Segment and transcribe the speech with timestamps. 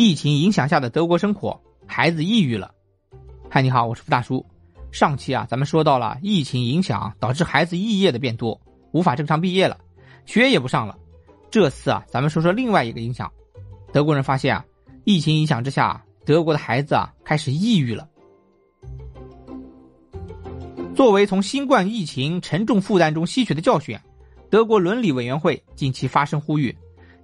[0.00, 2.74] 疫情影响下的德国生活，孩子抑郁了。
[3.50, 4.42] 嗨，你好，我是付大叔。
[4.90, 8.58] 上期啊，咱们说到了疫情影响导致孩子肄业的变多，
[8.92, 9.76] 无法正常毕业了，
[10.24, 10.96] 学也不上了。
[11.50, 13.30] 这次啊，咱们说说另外一个影响。
[13.92, 14.64] 德国人发现啊，
[15.04, 18.08] 疫情影响之下，德国的孩子啊开始抑郁了。
[20.94, 23.98] 作为从新冠疫情沉重负担中吸取的教训，
[24.48, 26.74] 德国伦理委员会近期发声呼吁。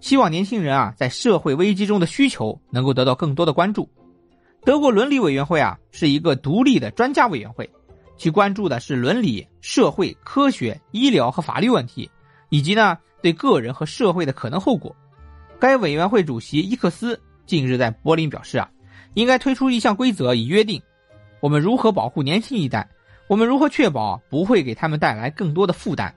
[0.07, 3.91] 希望年轻人啊，在社会危机中的需求能够得到更多的关注。
[4.65, 7.69] 德国伦理委员会啊，是一个独立的专家委员会，
[8.17, 12.09] 其关注的是伦理、社会、科学、医疗和法律问题，
[12.51, 14.95] 以及呢对个人和社会的可能后果。
[15.59, 18.71] 该委员会主席伊克斯近日在柏林表示啊，
[19.15, 20.81] 应该推出一项规则以约定，
[21.41, 22.89] 我们如何保护年轻一代，
[23.27, 26.15] 我们如何确保不会给他们带来更多的负担。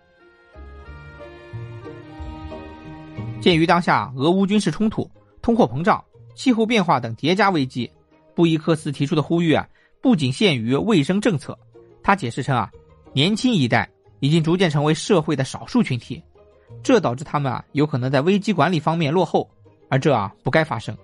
[3.41, 5.09] 鉴于当下俄乌军事冲突、
[5.41, 6.03] 通货膨胀、
[6.36, 7.89] 气候变化等叠加危机，
[8.36, 9.67] 布伊克斯提出的呼吁啊，
[10.02, 11.58] 不仅限于卫生政策。
[12.03, 12.69] 他解释称啊，
[13.14, 16.22] 年轻一代已经逐渐成为社会的少数群体，
[16.83, 19.49] 这导致他们啊有可能在危机管理方面落后，
[19.89, 20.95] 而这啊不该发生。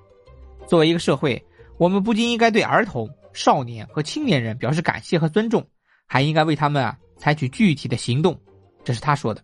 [0.68, 1.42] 作为一个社会，
[1.78, 5.66] 我们不仅应该对儿童、少年和青年人表示感谢和尊重，
[6.06, 8.38] 还应该为他们啊采取具体的行动。
[8.84, 9.42] 这是他说的。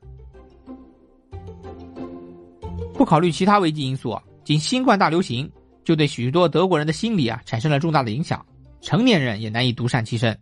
[3.01, 5.51] 不考虑其他危机因素，仅新冠大流行
[5.83, 8.45] 就对许多德国人的心理啊产生了重大的影响，
[8.79, 10.39] 成年人也难以独善其身。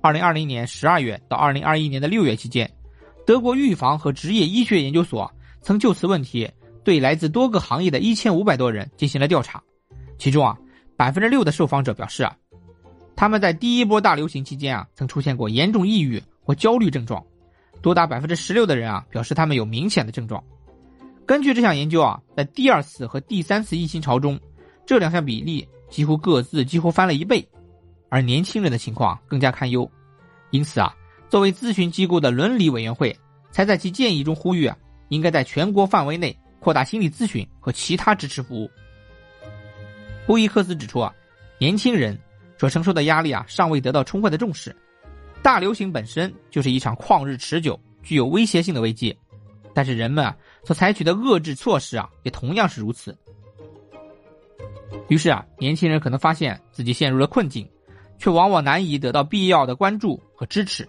[0.00, 2.72] 二零二零年十二月到二零二一年的六月期间，
[3.26, 5.28] 德国预防和职业医学研究所
[5.60, 6.48] 曾就此问题
[6.84, 9.60] 对来自多个行业的一千五百多人进行了调查，
[10.18, 10.56] 其中啊
[10.96, 12.32] 百分之六的受访者表示啊，
[13.16, 17.20] 他们在第一波大流行期间啊曾出现过严重抑郁或焦虑症状，
[17.82, 20.40] 多达百分之十六的人啊表示他们有明显的症状。
[21.28, 24.40] 根据这项研究啊，在第二次和第三次疫情潮中，
[24.86, 27.46] 这两项比例几乎各自几乎翻了一倍，
[28.08, 29.88] 而年轻人的情况更加堪忧。
[30.52, 30.96] 因此啊，
[31.28, 33.14] 作为咨询机构的伦理委员会
[33.50, 34.74] 才在其建议中呼吁啊，
[35.10, 38.70] 应该在全国范围内扩大心理咨询和其他支持服务。
[40.26, 41.12] 布伊克斯指出啊，
[41.58, 42.18] 年轻人
[42.56, 44.74] 所承受的压力啊，尚未得到充分的重视。
[45.42, 49.14] 大流行本身就是一场旷日持久、具有威胁性的危机。
[49.74, 50.34] 但是人们啊
[50.68, 53.16] 所采取的遏制措施啊也同样是如此。
[55.08, 57.66] 于是啊，年轻人可能发现自己陷入了困境，
[58.18, 60.86] 却往往难以得到必要的关注和支持。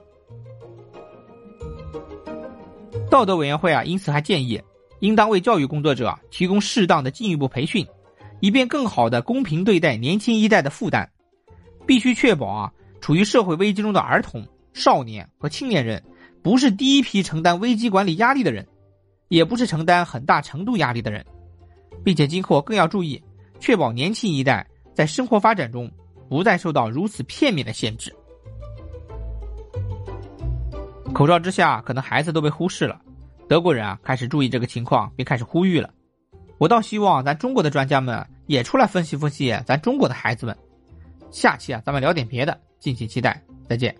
[3.09, 4.61] 道德委员会啊，因此还建议，
[4.99, 7.87] 应当为教育工作者提供适当的进一步培训，
[8.41, 11.09] 以便更好的公平对待年轻一代的负担。
[11.87, 16.03] 必须确保啊，处于社会危机中的儿童、少年和青年人，
[16.43, 18.67] 不是第一批承担危机管理压力的人。
[19.29, 21.25] 也不是承担很大程度压力的人，
[22.03, 23.23] 并且今后更要注意，
[23.59, 25.89] 确保年轻一代在生活发展中
[26.27, 28.13] 不再受到如此片面的限制。
[31.13, 33.01] 口罩之下，可能孩子都被忽视了。
[33.47, 35.89] 德国人啊，开始注意这个情况，并开始呼吁了。
[36.59, 40.55] 我倒希望咱中国的专家们也出来分析分析咱中国的孩子们。
[41.31, 43.41] 下期啊，咱们聊点别的，敬请期待。
[43.67, 43.95] 再见。